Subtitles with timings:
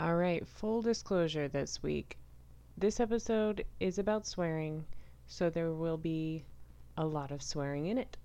[0.00, 2.18] All right, full disclosure this week.
[2.76, 4.84] This episode is about swearing,
[5.28, 6.44] so there will be
[6.96, 8.16] a lot of swearing in it.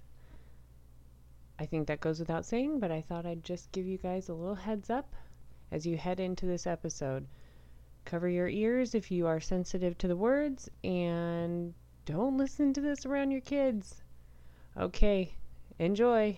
[1.59, 4.33] I think that goes without saying, but I thought I'd just give you guys a
[4.33, 5.13] little heads up
[5.71, 7.27] as you head into this episode.
[8.04, 11.75] Cover your ears if you are sensitive to the words, and
[12.05, 14.01] don't listen to this around your kids.
[14.75, 15.36] Okay,
[15.77, 16.36] enjoy.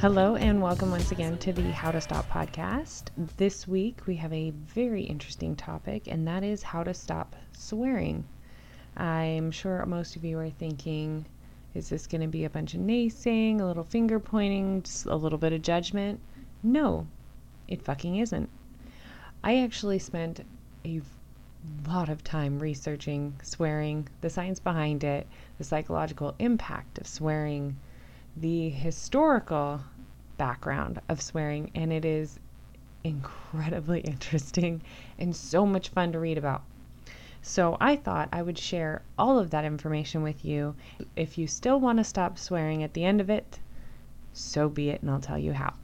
[0.00, 3.08] Hello, and welcome once again to the How to Stop podcast.
[3.36, 8.24] This week we have a very interesting topic, and that is how to stop swearing.
[8.96, 11.26] I'm sure most of you are thinking,
[11.74, 15.14] is this going to be a bunch of naysaying, a little finger pointing, just a
[15.14, 16.18] little bit of judgment?
[16.62, 17.06] No,
[17.68, 18.48] it fucking isn't.
[19.44, 20.40] I actually spent
[20.82, 21.02] a
[21.86, 25.26] lot of time researching swearing, the science behind it,
[25.58, 27.76] the psychological impact of swearing
[28.36, 29.80] the historical
[30.36, 32.38] background of swearing, and it is
[33.04, 34.82] incredibly interesting
[35.18, 36.62] and so much fun to read about.
[37.42, 40.74] So I thought I would share all of that information with you.
[41.16, 43.58] If you still want to stop swearing at the end of it,
[44.32, 45.74] so be it, and I'll tell you how.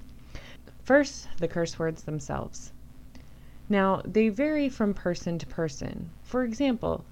[0.83, 2.73] First, the curse words themselves.
[3.69, 6.11] Now, they vary from person to person.
[6.23, 7.05] For example,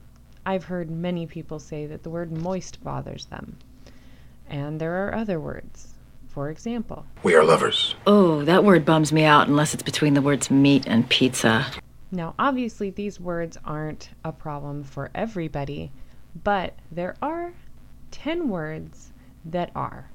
[0.46, 3.56] I've heard many people say that the word moist bothers them.
[4.55, 5.94] And there are other words.
[6.28, 7.97] For example, We are lovers.
[8.06, 11.66] Oh, that word bums me out unless it's between the words meat and pizza.
[12.12, 15.90] now obviously these words aren't a problem for everybody,
[16.45, 17.52] but there are
[18.12, 19.11] 10 words
[19.45, 20.08] that are.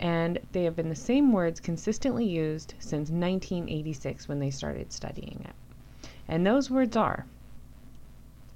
[0.00, 5.46] And they have been the same words consistently used since 1986 when they started studying
[5.48, 6.08] it.
[6.26, 7.24] And those words are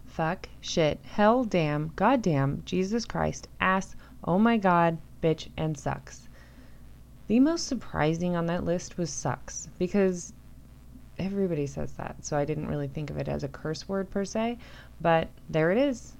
[0.06, 3.94] fuck, shit, hell, damn, goddamn, Jesus Christ, ass,
[4.28, 6.28] oh my god, bitch, and sucks.
[7.28, 10.34] The most surprising on that list was sucks because
[11.18, 14.26] everybody says that, so I didn't really think of it as a curse word per
[14.26, 14.58] se,
[15.00, 16.12] but there it is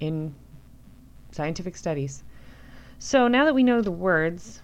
[0.00, 0.34] in
[1.32, 2.22] scientific studies.
[2.98, 4.60] So now that we know the words,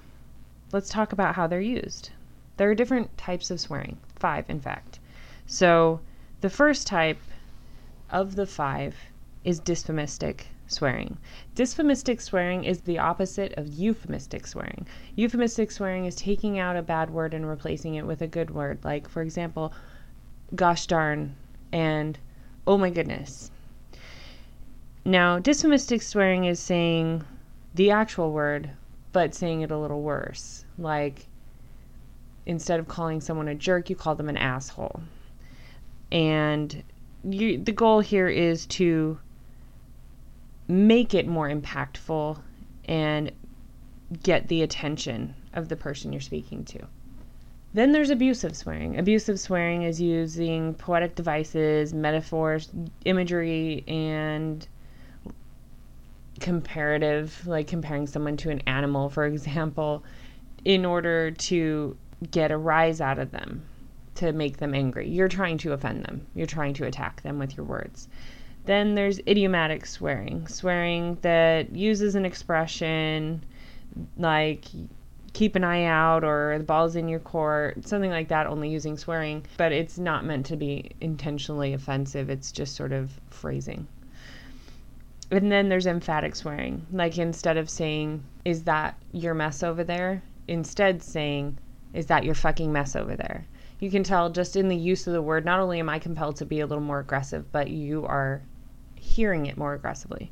[0.71, 2.11] let's talk about how they're used.
[2.59, 4.99] There are different types of swearing, five in fact.
[5.47, 6.01] So
[6.43, 7.21] the first type
[8.11, 8.97] of the five
[9.45, 11.19] is dysphemistic swearing.
[11.55, 14.87] Dysphemistic swearing is the opposite of euphemistic swearing.
[15.17, 18.79] Euphemistic swearing is taking out a bad word and replacing it with a good word,
[18.85, 19.73] like, for example,
[20.55, 21.35] gosh darn
[21.73, 22.19] and
[22.67, 23.51] oh my goodness.
[25.05, 27.25] Now, dysphemistic swearing is saying
[27.75, 28.71] the actual word,
[29.13, 30.65] but saying it a little worse.
[30.79, 31.27] Like,
[32.47, 35.01] instead of calling someone a jerk, you call them an asshole.
[36.11, 36.83] And
[37.25, 39.19] you, the goal here is to
[40.73, 42.41] make it more impactful
[42.87, 43.31] and
[44.23, 46.81] get the attention of the person you're speaking to.
[47.75, 48.99] Then there's abusive swearing.
[48.99, 52.71] Abusive swearing is using poetic devices, metaphors,
[53.05, 54.67] imagery, and
[56.41, 60.03] comparative, like comparing someone to an animal, for example,
[60.65, 61.97] in order to
[62.31, 63.63] get a rise out of them,
[64.17, 65.09] to make them angry.
[65.09, 68.09] You're trying to offend them, you're trying to attack them with your words.
[68.65, 73.45] Then there's idiomatic swearing, swearing that uses an expression
[74.17, 74.65] like
[75.33, 78.97] keep an eye out or the ball's in your court, something like that, only using
[78.97, 82.29] swearing, but it's not meant to be intentionally offensive.
[82.29, 83.87] It's just sort of phrasing.
[85.31, 90.23] And then there's emphatic swearing, like instead of saying, Is that your mess over there?
[90.47, 91.57] Instead saying,
[91.95, 93.47] Is that your fucking mess over there?
[93.81, 96.37] You can tell just in the use of the word, not only am I compelled
[96.37, 98.43] to be a little more aggressive, but you are
[99.03, 100.31] hearing it more aggressively.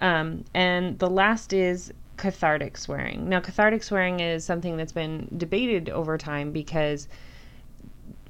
[0.00, 3.28] Um, and the last is cathartic swearing.
[3.28, 7.08] Now, cathartic swearing is something that's been debated over time because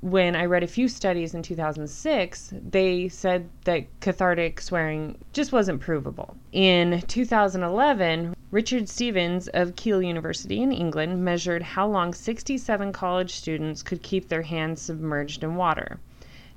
[0.01, 5.81] when I read a few studies in 2006, they said that cathartic swearing just wasn't
[5.81, 6.37] provable.
[6.53, 13.83] In 2011, Richard Stephens of Keele University in England measured how long 67 college students
[13.83, 15.99] could keep their hands submerged in water.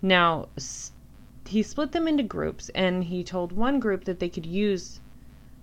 [0.02, 0.50] Now,
[1.48, 5.00] he split them into groups and he told one group that they could use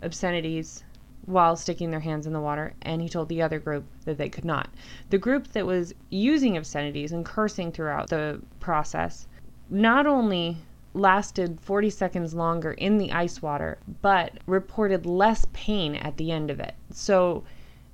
[0.02, 0.84] obscenities
[1.26, 4.28] while sticking their hands in the water, and he told the other group that they
[4.28, 4.68] could not.
[5.10, 9.26] The group that was using obscenities and cursing throughout the process
[9.70, 10.58] not only
[10.92, 16.50] lasted 40 seconds longer in the ice water, but reported less pain at the end
[16.50, 16.74] of it.
[16.90, 17.44] So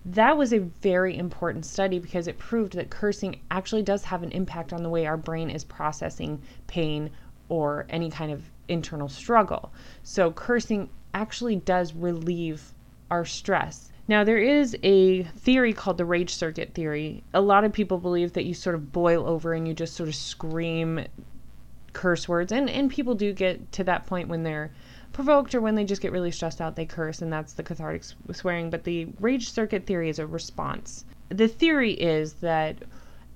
[0.04, 4.32] that was a very important study because it proved that cursing actually does have an
[4.32, 7.10] impact on the way our brain is processing pain
[7.50, 9.70] or any kind of internal struggle.
[10.02, 12.72] So cursing actually does relieve
[13.10, 13.92] our stress.
[14.08, 17.22] Now, there is a theory called the rage circuit theory.
[17.34, 20.08] A lot of people believe that you sort of boil over and you just sort
[20.08, 21.04] of scream
[21.92, 22.50] curse words.
[22.50, 24.72] And, and people do get to that point when they're
[25.12, 28.04] provoked or when they just get really stressed out, they curse, and that's the cathartic
[28.32, 28.70] swearing.
[28.70, 31.04] But the rage circuit theory is a response.
[31.28, 32.78] The theory is that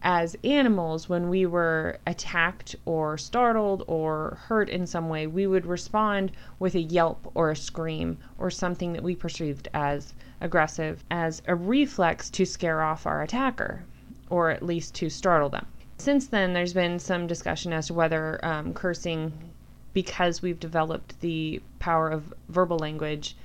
[0.05, 5.65] as animals, when we were attacked or startled or hurt in some way, we would
[5.65, 10.12] respond with a yelp or a scream or something that we perceived as
[10.43, 13.83] aggressive as a reflex to scare off our attacker
[14.29, 15.67] or at least to startle them.
[15.97, 19.33] Since then, there's been some discussion as to whether um, cursing,
[19.95, 23.37] because we've developed the power of verbal language,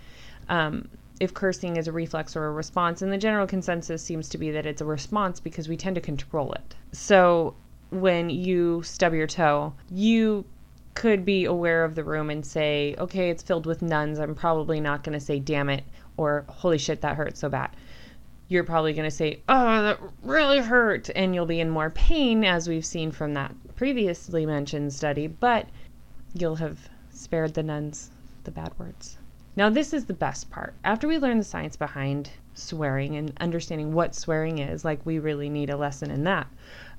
[0.49, 3.01] um, if cursing is a reflex or a response.
[3.01, 6.01] And the general consensus seems to be that it's a response because we tend to
[6.01, 6.75] control it.
[6.91, 7.55] So
[7.89, 10.45] when you stub your toe, you
[10.93, 14.19] could be aware of the room and say, okay, it's filled with nuns.
[14.19, 15.83] I'm probably not going to say, damn it,
[16.17, 17.69] or holy shit, that hurts so bad.
[18.47, 21.09] You're probably going to say, oh, that really hurt.
[21.15, 25.67] And you'll be in more pain, as we've seen from that previously mentioned study, but
[26.33, 28.09] you'll have spared the nuns
[28.43, 29.18] the bad words.
[29.59, 30.73] Now, this is the best part.
[30.85, 35.49] After we learn the science behind swearing and understanding what swearing is, like we really
[35.49, 36.47] need a lesson in that,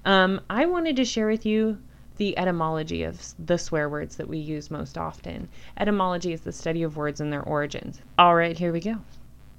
[0.04, 1.78] um, I wanted to share with you
[2.18, 5.48] the etymology of the swear words that we use most often.
[5.78, 8.02] Etymology is the study of words and their origins.
[8.18, 8.98] All right, here we go.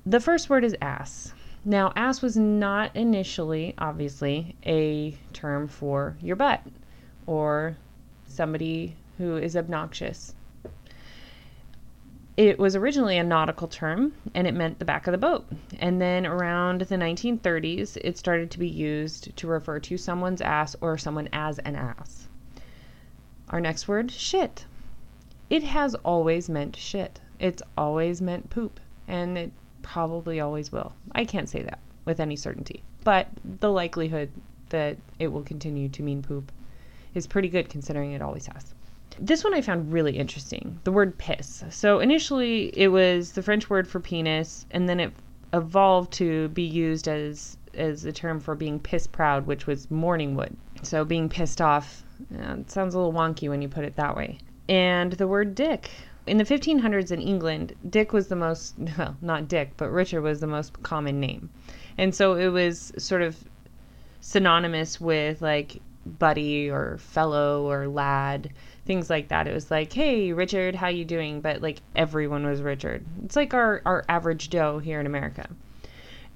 [0.06, 1.34] The first word is ass.
[1.66, 6.62] Now, ass was not initially, obviously, a term for your butt
[7.26, 7.78] or
[8.28, 10.36] somebody who is obnoxious.
[12.38, 15.46] It was originally a nautical term and it meant the back of the boat.
[15.80, 20.76] And then around the 1930s, it started to be used to refer to someone's ass
[20.80, 22.28] or someone as an ass.
[23.50, 24.66] Our next word, shit.
[25.50, 27.20] It has always meant shit.
[27.38, 28.80] It's always meant poop.
[29.10, 29.52] And it
[29.82, 30.94] probably always will.
[31.12, 32.82] I can't say that with any certainty.
[33.04, 33.28] But
[33.60, 34.32] the likelihood
[34.70, 36.50] that it will continue to mean poop
[37.14, 38.74] is pretty good considering it always has.
[39.20, 41.64] This one I found really interesting the word piss.
[41.70, 45.14] So initially it was the French word for penis, and then it
[45.54, 50.36] evolved to be used as as a term for being piss proud, which was morning
[50.36, 50.56] wood.
[50.84, 54.16] So being pissed off yeah, it sounds a little wonky when you put it that
[54.16, 54.38] way.
[54.70, 55.90] And the word dick.
[56.28, 60.40] In the 1500s in England, Dick was the most, well, not Dick, but Richard was
[60.40, 61.50] the most common name.
[61.98, 63.44] And so it was sort of
[64.20, 68.52] synonymous with like buddy or fellow or lad
[68.86, 69.48] things like that.
[69.48, 73.06] It was like, "Hey, Richard, how you doing?" But like everyone was Richard.
[73.24, 75.48] It's like our our average Joe here in America.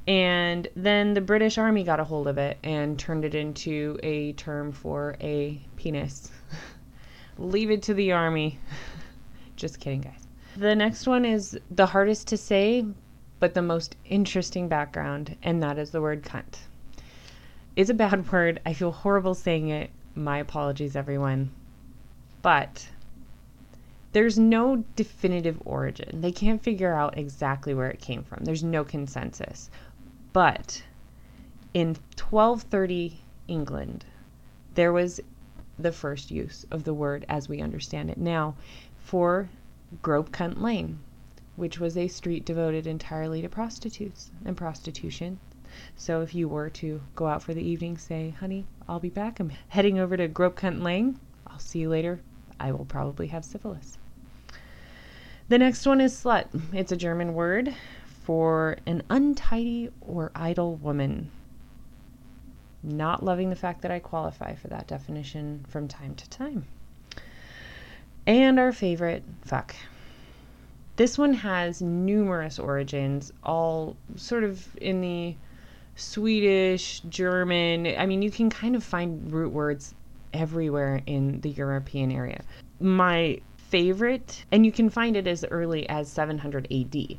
[0.08, 4.34] And then the British Army got a hold of it and turned it into a
[4.34, 6.32] term for a penis.
[7.38, 8.60] Leave it to the army.
[9.56, 10.28] Just kidding, guys.
[10.56, 12.86] The next one is the hardest to say,
[13.40, 16.60] but the most interesting background, and that is the word cunt.
[17.76, 18.62] It's a bad word.
[18.66, 19.90] I feel horrible saying it.
[20.16, 21.52] My apologies, everyone
[22.46, 22.90] but
[24.12, 26.22] there's no definitive origin.
[26.22, 28.46] They can't figure out exactly where it came from.
[28.46, 29.72] There's no consensus.
[30.32, 30.84] But
[31.74, 34.06] in 1230 England,
[34.76, 35.20] there was
[35.80, 38.54] the first use of the word as we understand it now
[39.00, 39.50] for
[40.04, 41.00] Gropecunt Lane,
[41.56, 45.40] which was a street devoted entirely to prostitutes and prostitution.
[45.96, 49.40] So if you were to go out for the evening, say, honey, I'll be back.
[49.40, 51.20] I'm heading over to Gropecunt Lane.
[51.48, 52.20] I'll see you later.
[52.60, 53.98] I will probably have syphilis.
[55.48, 56.48] The next one is slut.
[56.74, 57.76] It's a German word
[58.24, 61.30] for an untidy or idle woman.
[62.82, 66.66] Not loving the fact that I qualify for that definition from time to time.
[68.28, 69.76] And our favorite, fuck.
[70.96, 75.36] This one has numerous origins, all sort of in the
[75.96, 77.88] Swedish, German.
[77.88, 79.94] I mean, you can kind of find root words
[80.34, 82.44] everywhere in the European area.
[82.80, 87.18] My favorite, and you can find it as early as 700 AD.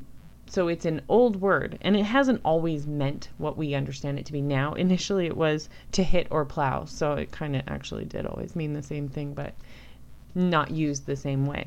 [0.48, 4.32] So it's an old word, and it hasn't always meant what we understand it to
[4.32, 4.74] be now.
[4.74, 8.72] Initially, it was to hit or plow, so it kind of actually did always mean
[8.72, 9.54] the same thing, but
[10.34, 11.66] not used the same way.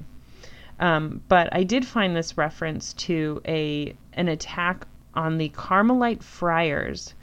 [0.80, 7.14] Um, but I did find this reference to a an attack on the Carmelite friars,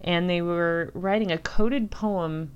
[0.00, 2.50] and they were writing a coded poem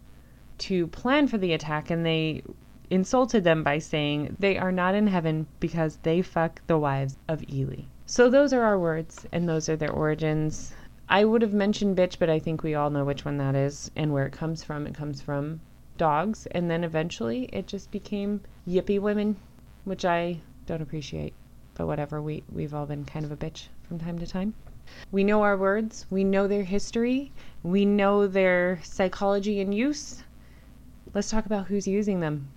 [0.58, 2.42] to plan for the attack, and they
[2.90, 7.44] insulted them by saying they are not in heaven because they fuck the wives of
[7.52, 7.82] Ely.
[8.06, 10.72] So those are our words, and those are their origins.
[11.08, 13.90] I would have mentioned bitch, but I think we all know which one that is
[13.96, 14.86] and where it comes from.
[14.86, 15.60] It comes from
[15.96, 19.36] dogs, and then eventually it just became yippy women,
[19.84, 21.34] which I don't appreciate.
[21.74, 24.54] But whatever, we, we've all been kind of a bitch from time to time.
[25.12, 27.30] We know our words, we know their history,
[27.62, 30.22] we know their psychology and use.
[31.12, 32.48] Let's talk about who's using them.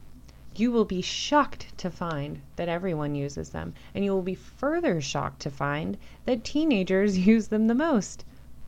[0.56, 5.02] You will be shocked to find that everyone uses them, and you will be further
[5.02, 8.24] shocked to find that teenagers use them the most.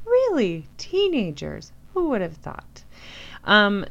[0.05, 0.67] Really?
[0.77, 1.71] Teenagers?
[1.93, 2.83] Who would have thought?
[3.45, 3.85] Um,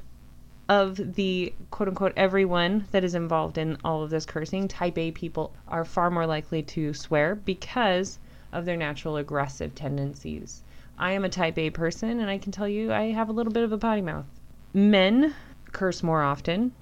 [0.68, 5.10] of the quote unquote everyone that is involved in all of this cursing, type A
[5.10, 8.18] people are far more likely to swear because
[8.52, 10.62] of their natural aggressive tendencies.
[10.98, 13.52] I am a type A person, and I can tell you I have a little
[13.52, 14.26] bit of a potty mouth.
[14.74, 15.34] Men
[15.72, 16.72] curse more often.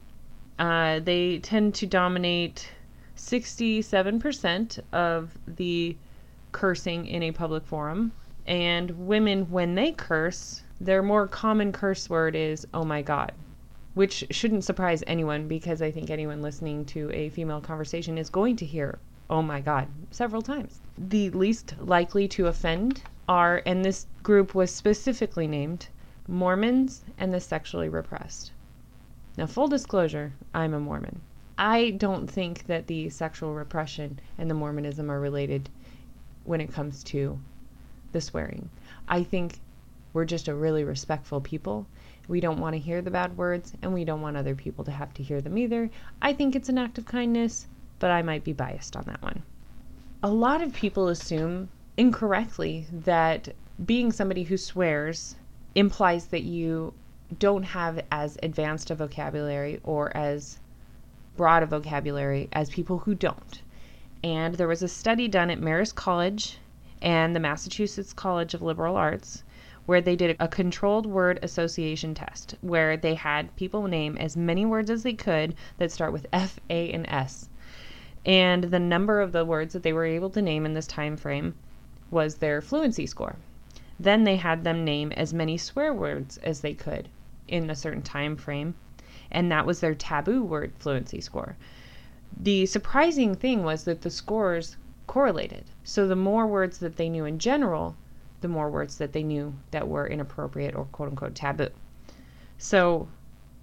[0.58, 2.70] Uh, they tend to dominate
[3.16, 5.96] 67% of the
[6.52, 8.12] cursing in a public forum,
[8.46, 13.32] and women, when they curse, their more common curse word is, oh my God,
[13.94, 18.56] which shouldn't surprise anyone because I think anyone listening to a female conversation is going
[18.56, 18.98] to hear,
[19.28, 20.80] oh my God, several times.
[21.02, 25.88] The least likely to offend are, and this group was specifically named,
[26.28, 28.52] Mormons and the sexually repressed.
[29.38, 31.22] Now, full disclosure, I'm a Mormon.
[31.56, 35.70] I don't think that the sexual repression and the Mormonism are related
[36.44, 37.40] when it comes to
[38.12, 38.68] the swearing.
[39.08, 39.58] I think
[40.12, 41.86] we're just a really respectful people.
[42.28, 44.90] We don't want to hear the bad words, and we don't want other people to
[44.90, 45.88] have to hear them either.
[46.20, 49.42] I think it's an act of kindness, but I might be biased on that one.
[50.22, 53.54] A lot of people assume incorrectly that
[53.86, 55.36] being somebody who swears
[55.74, 56.92] implies that you
[57.38, 60.58] don't have as advanced a vocabulary or as
[61.36, 63.62] broad a vocabulary as people who don't.
[64.22, 66.58] And there was a study done at Marist College
[67.00, 69.42] and the Massachusetts College of Liberal Arts
[69.86, 74.66] where they did a controlled word association test where they had people name as many
[74.66, 77.48] words as they could that start with F, A, and S.
[78.26, 81.16] And the number of the words that they were able to name in this time
[81.16, 81.54] frame
[82.10, 83.36] was their fluency score.
[83.98, 87.08] Then they had them name as many swear words as they could
[87.48, 88.74] in a certain time frame,
[89.30, 91.56] and that was their taboo word fluency score.
[92.36, 95.64] The surprising thing was that the scores correlated.
[95.82, 97.96] So the more words that they knew in general,
[98.40, 101.68] the more words that they knew that were inappropriate or quote unquote taboo.
[102.56, 103.08] So,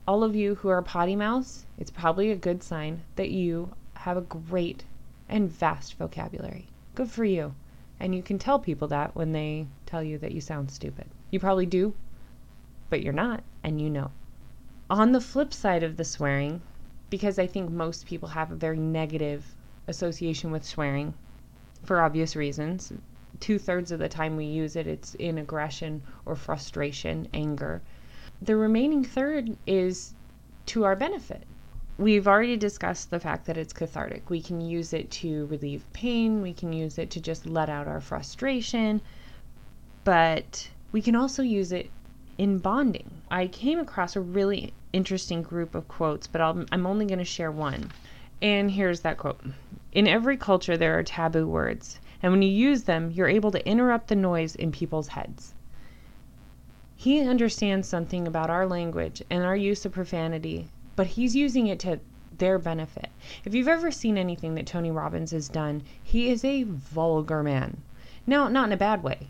[0.07, 3.71] all of you who are potty mouths, it's probably a good sign that you
[4.07, 4.85] have a great
[5.27, 6.65] and vast vocabulary.
[6.95, 7.53] Good for you.
[7.99, 11.07] And you can tell people that when they tell you that you sound stupid.
[11.29, 11.93] You probably do,
[12.89, 14.11] but you're not, and you know.
[14.89, 16.61] On the flip side of the swearing,
[17.09, 19.53] because I think most people have a very negative
[19.87, 21.13] association with swearing
[21.83, 22.93] for obvious reasons,
[23.41, 27.81] two thirds of the time we use it, it's in aggression or frustration, anger.
[28.41, 30.13] The remaining third is
[30.67, 31.43] to our benefit.
[31.97, 34.29] We've already discussed the fact that it's cathartic.
[34.29, 37.87] We can use it to relieve pain, we can use it to just let out
[37.87, 39.01] our frustration,
[40.03, 41.89] but we can also use it
[42.37, 43.09] in bonding.
[43.31, 47.25] I came across a really interesting group of quotes, but i am only going to
[47.25, 47.91] share one.
[48.41, 49.41] And here's that quote
[49.91, 53.67] In every culture, there are taboo words and when you use them, you're able to
[53.67, 55.53] interrupt the noise in people's heads.
[56.95, 61.79] He understands something about our language and our use of profanity, but he's using it
[61.79, 62.01] to
[62.37, 63.07] their benefit.
[63.45, 67.77] If you've ever seen anything that Tony Robbins has done, he is a vulgar man.
[68.27, 69.27] Now, not in a bad way.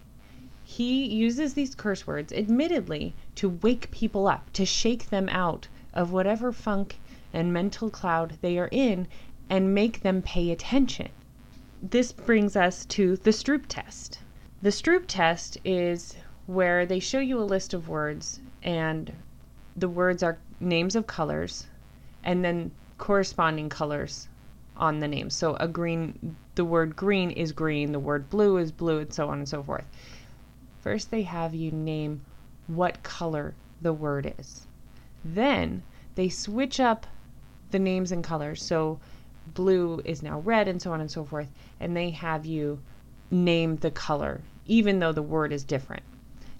[0.63, 6.11] He uses these curse words, admittedly, to wake people up, to shake them out of
[6.11, 6.97] whatever funk
[7.31, 9.07] and mental cloud they are in
[9.47, 11.09] and make them pay attention
[11.81, 14.19] this brings us to the Stroop test.
[14.63, 16.15] The Stroop test is
[16.47, 19.13] where they show you a list of words, and
[19.75, 21.67] the words are names of colors,
[22.23, 24.27] and then corresponding colors
[24.75, 25.29] on the name.
[25.29, 29.29] So a green, the word green is green, the word blue is blue, and so
[29.29, 29.85] on and so forth.
[30.81, 32.21] First, they have you name
[32.67, 34.67] what color the word is.
[35.23, 35.83] Then
[36.15, 37.07] they switch up
[37.71, 38.63] the names and colors.
[38.63, 38.99] So
[39.53, 41.47] blue is now red and so on and so forth
[41.79, 42.79] and they have you
[43.31, 46.03] name the color even though the word is different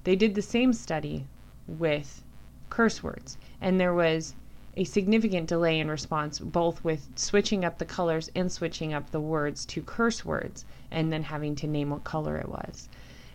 [0.04, 1.26] they did the same study
[1.68, 2.24] with
[2.70, 4.36] curse words and there was
[4.78, 9.20] a significant delay in response, both with switching up the colors and switching up the
[9.20, 12.88] words to curse words, and then having to name what color it was.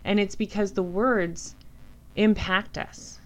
[0.05, 1.55] And it's because the words
[2.15, 3.19] impact us.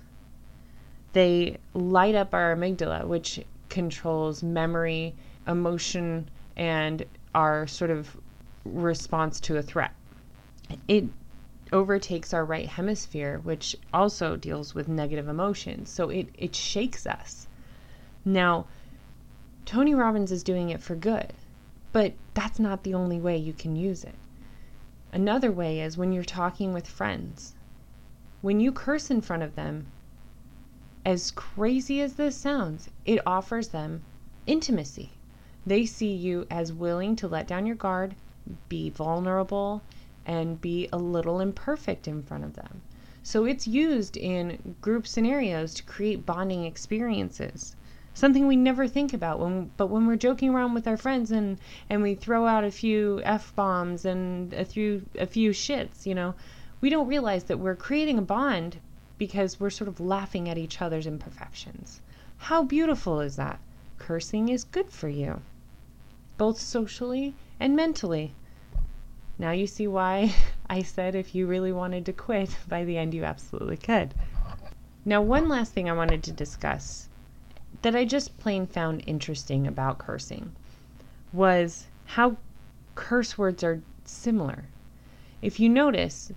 [1.14, 5.14] They light up our amygdala, which controls memory,
[5.48, 8.18] emotion, and our sort of
[8.66, 9.94] response to a threat.
[10.88, 11.06] It
[11.74, 15.90] overtakes our right hemisphere, which also deals with negative emotions.
[15.90, 17.48] So it, it shakes us.
[18.26, 18.68] Now,
[19.66, 21.34] Tony Robbins is doing it for good,
[21.92, 24.16] but that's not the only way you can use it.
[25.12, 27.56] Another way is when you're talking with friends.
[28.42, 29.88] When you curse in front of them,
[31.06, 34.04] as crazy as this sounds, it offers them
[34.46, 35.12] intimacy.
[35.66, 38.16] They see you as willing to let down your guard,
[38.70, 39.82] be vulnerable,
[40.28, 42.82] and be a little imperfect in front of them.
[43.24, 47.76] So it's used in group scenarios to create bonding experiences.
[48.14, 51.58] Something we never think about when but when we're joking around with our friends and
[51.90, 56.14] and we throw out a few f bombs and a few a few shits you
[56.14, 56.36] know
[56.82, 58.78] we don't realize that we're creating a bond
[59.18, 62.02] because we're sort of laughing at each other's imperfections.
[62.38, 63.60] How beautiful is that?
[63.98, 65.42] Cursing is good for you
[66.38, 68.32] both socially and mentally
[69.40, 70.34] now you see why
[70.70, 74.14] I said if you really wanted to quit by the end you absolutely could
[75.06, 77.08] now one last thing I wanted to discuss
[77.82, 80.54] that I just plain found interesting about cursing
[81.32, 82.38] was how
[82.96, 84.66] curse words are similar.
[85.42, 86.32] If you notice,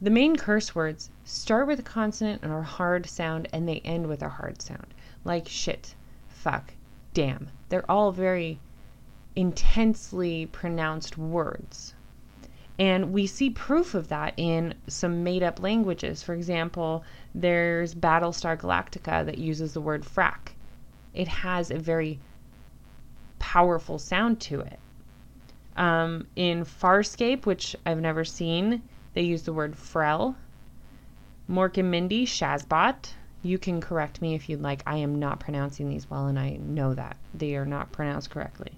[0.00, 4.08] the main curse words start with a consonant or a hard sound and they end
[4.08, 4.86] with a hard sound,
[5.24, 5.94] like shit,
[6.28, 6.74] fuck,
[7.14, 7.48] damn.
[7.68, 8.60] They're all very
[9.34, 11.94] intensely pronounced words.
[12.78, 16.22] And we see proof of that in some made up languages.
[16.22, 20.52] For example, there's Battlestar Galactica that uses the word frack.
[21.14, 22.18] It has a very
[23.38, 24.78] powerful sound to it.
[25.76, 28.82] Um, in Farscape, which I've never seen,
[29.14, 30.36] they use the word frell.
[31.50, 33.12] Mork and Mindy, Shazbot.
[33.42, 34.82] You can correct me if you'd like.
[34.86, 38.72] I am not pronouncing these well, and I know that they are not pronounced correctly.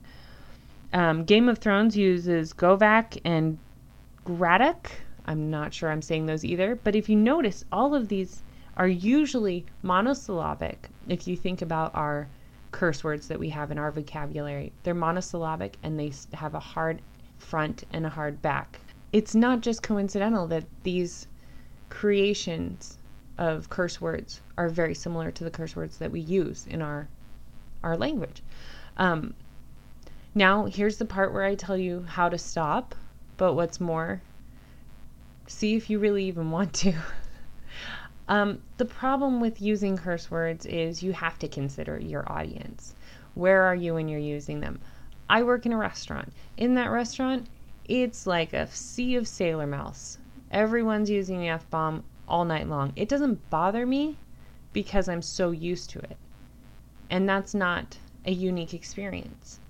[0.92, 3.59] Um, Game of Thrones uses Govak and
[4.24, 4.90] Graddock.
[5.26, 8.42] I'm not sure I'm saying those either, but if you notice, all of these
[8.76, 10.88] are usually monosyllabic.
[11.08, 12.28] If you think about our
[12.72, 17.00] curse words that we have in our vocabulary, they're monosyllabic and they have a hard
[17.38, 18.80] front and a hard back.
[19.12, 21.28] It's not just coincidental that these
[21.88, 22.98] creations
[23.38, 27.08] of curse words are very similar to the curse words that we use in our
[27.82, 28.42] our language.
[28.96, 29.34] Um,
[30.34, 32.94] now, here's the part where I tell you how to stop,
[33.36, 34.22] but what's more,
[35.46, 36.94] see if you really even want to.
[38.26, 42.94] Um, the problem with using curse words is you have to consider your audience.
[43.34, 44.80] Where are you when you're using them?
[45.28, 46.32] I work in a restaurant.
[46.56, 47.48] In that restaurant,
[47.86, 50.18] it's like a sea of sailor mouse.
[50.50, 52.92] Everyone's using the F bomb all night long.
[52.96, 54.16] It doesn't bother me
[54.72, 56.16] because I'm so used to it.
[57.10, 59.60] And that's not a unique experience.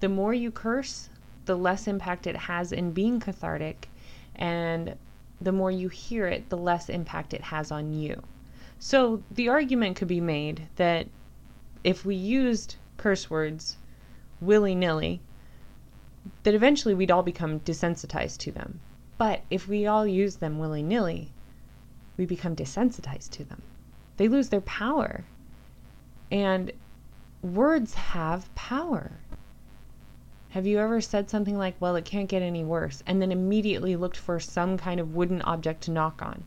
[0.00, 1.08] The more you curse,
[1.44, 3.88] the less impact it has in being cathartic
[4.36, 4.96] and
[5.40, 8.22] the more you hear it, the less impact it has on you.
[8.78, 11.06] So the argument could be made that
[11.84, 13.76] if we used curse words
[14.40, 15.20] willy nilly,
[16.44, 18.80] that eventually we'd all become desensitized to them.
[19.18, 21.32] But if we all use them willy nilly,
[22.16, 23.62] we become desensitized to them.
[24.16, 25.24] They lose their power.
[26.30, 26.72] And
[27.42, 29.12] words have power.
[30.52, 33.96] Have you ever said something like, well, it can't get any worse, and then immediately
[33.96, 36.44] looked for some kind of wooden object to knock on?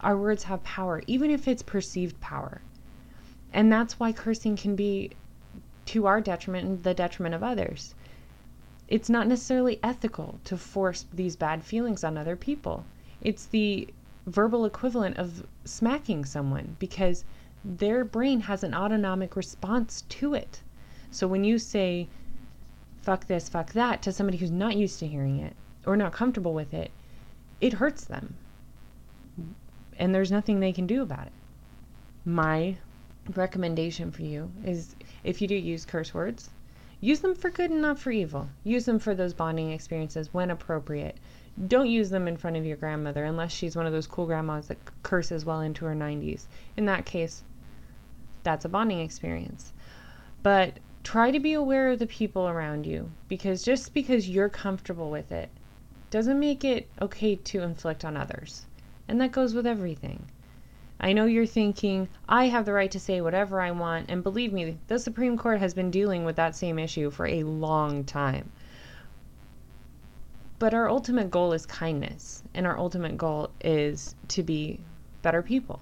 [0.00, 2.60] Our words have power, even if it's perceived power.
[3.52, 5.12] And that's why cursing can be
[5.84, 7.94] to our detriment and the detriment of others.
[8.88, 12.84] It's not necessarily ethical to force these bad feelings on other people.
[13.20, 13.86] It's the
[14.26, 17.24] verbal equivalent of smacking someone because
[17.64, 20.62] their brain has an autonomic response to it.
[21.12, 22.08] So when you say,
[23.06, 25.54] fuck this, fuck that to somebody who's not used to hearing it
[25.86, 26.90] or not comfortable with it,
[27.60, 28.34] it hurts them.
[29.96, 31.32] And there's nothing they can do about it.
[32.24, 32.76] My
[33.36, 36.50] recommendation for you is if you do use curse words,
[37.00, 38.48] use them for good and not for evil.
[38.64, 41.16] Use them for those bonding experiences when appropriate.
[41.68, 44.66] Don't use them in front of your grandmother unless she's one of those cool grandmas
[44.66, 46.46] that curses well into her 90s.
[46.76, 47.44] In that case,
[48.42, 49.72] that's a bonding experience.
[50.42, 55.08] But try to be aware of the people around you because just because you're comfortable
[55.08, 55.48] with it
[56.10, 58.66] doesn't make it okay to inflict on others.
[59.06, 60.26] And that goes with everything.
[60.98, 64.52] I know you're thinking, I have the right to say whatever I want, and believe
[64.52, 68.50] me, the Supreme Court has been dealing with that same issue for a long time.
[70.58, 74.80] But our ultimate goal is kindness, and our ultimate goal is to be
[75.22, 75.78] better people.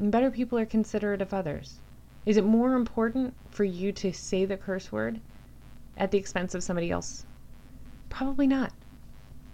[0.00, 1.78] And better people are considerate of others.
[2.30, 5.18] Is it more important for you to say the curse word
[5.96, 7.26] at the expense of somebody else?
[8.08, 8.72] Probably not.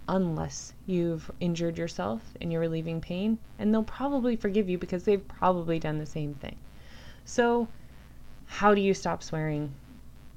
[0.07, 5.27] Unless you've injured yourself and you're relieving pain, and they'll probably forgive you because they've
[5.27, 6.55] probably done the same thing.
[7.25, 7.67] So,
[8.45, 9.73] how do you stop swearing?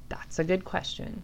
[0.09, 1.23] That's a good question.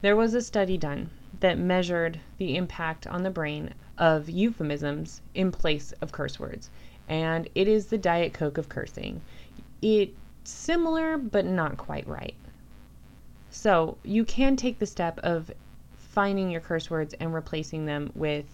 [0.00, 5.52] There was a study done that measured the impact on the brain of euphemisms in
[5.52, 6.70] place of curse words,
[7.06, 9.20] and it is the Diet Coke of cursing.
[9.82, 12.34] It's similar, but not quite right.
[13.50, 15.50] So, you can take the step of
[15.96, 18.46] finding your curse words and replacing them with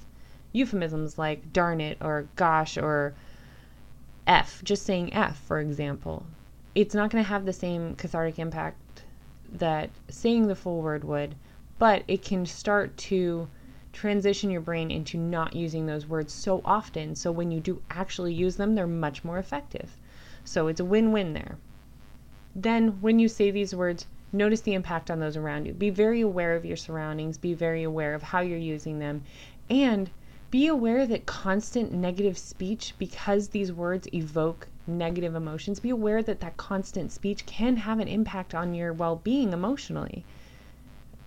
[0.52, 3.14] euphemisms like darn it or gosh or
[4.26, 6.24] F, just saying F, for example.
[6.74, 9.02] It's not going to have the same cathartic impact
[9.52, 11.34] that saying the full word would,
[11.78, 13.48] but it can start to
[13.92, 17.14] transition your brain into not using those words so often.
[17.14, 19.96] So when you do actually use them, they're much more effective.
[20.44, 21.56] So it's a win win there.
[22.54, 25.72] Then, when you say these words, Notice the impact on those around you.
[25.72, 29.22] Be very aware of your surroundings, be very aware of how you're using them,
[29.68, 30.08] and
[30.52, 36.38] be aware that constant negative speech, because these words evoke negative emotions, be aware that
[36.40, 40.24] that constant speech can have an impact on your well being emotionally.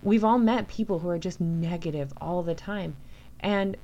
[0.02, 2.96] We've all met people who are just negative all the time,
[3.40, 3.76] and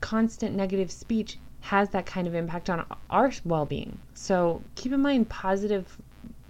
[0.00, 3.98] constant negative speech has that kind of impact on our well being.
[4.14, 5.98] So keep in mind positive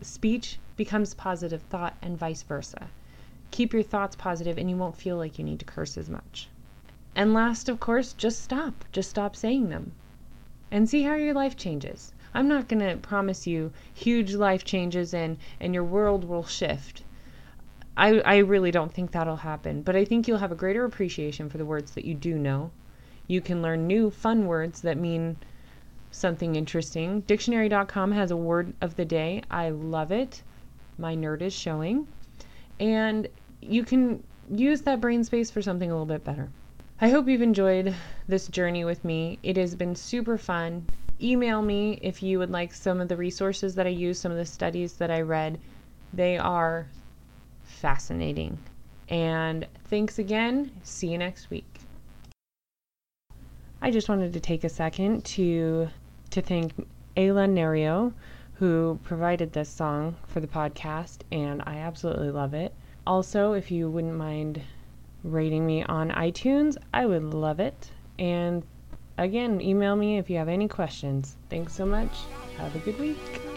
[0.04, 2.88] speech becomes positive thought and vice versa.
[3.50, 6.48] Keep your thoughts positive and you won't feel like you need to curse as much.
[7.14, 8.84] And last, of course, just stop.
[8.92, 9.92] Just stop saying them
[10.70, 12.12] and see how your life changes.
[12.34, 17.04] I'm not going to promise you huge life changes and, and your world will shift.
[17.94, 21.50] I, I really don't think that'll happen, but I think you'll have a greater appreciation
[21.50, 22.70] for the words that you do know.
[23.26, 25.36] You can learn new, fun words that mean
[26.12, 27.22] something interesting.
[27.22, 29.42] Dictionary.com has a word of the day.
[29.50, 30.42] I love it
[30.98, 32.06] my nerd is showing.
[32.80, 33.28] And
[33.60, 36.48] you can use that brain space for something a little bit better.
[37.00, 37.94] I hope you've enjoyed
[38.28, 39.38] this journey with me.
[39.42, 40.86] It has been super fun.
[41.20, 44.38] Email me if you would like some of the resources that I use, some of
[44.38, 45.58] the studies that I read.
[46.12, 46.86] They are
[47.64, 48.58] fascinating.
[49.08, 50.70] And thanks again.
[50.84, 51.66] See you next week.
[53.80, 55.88] I just wanted to take a second to
[56.32, 56.72] to thank
[57.16, 58.12] Ayla Nario,
[58.54, 62.74] who provided this song for the podcast, and I absolutely love it.
[63.06, 64.62] Also, if you wouldn't mind
[65.24, 67.90] rating me on iTunes, I would love it.
[68.18, 68.62] And
[69.18, 71.36] again, email me if you have any questions.
[71.50, 72.12] Thanks so much.
[72.56, 73.51] Have a good week.